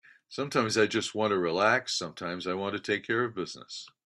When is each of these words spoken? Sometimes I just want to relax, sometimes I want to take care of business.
Sometimes 0.29 0.79
I 0.79 0.87
just 0.87 1.13
want 1.13 1.29
to 1.29 1.37
relax, 1.37 1.93
sometimes 1.93 2.47
I 2.47 2.53
want 2.55 2.73
to 2.75 2.79
take 2.81 3.05
care 3.05 3.23
of 3.23 3.35
business. 3.35 3.87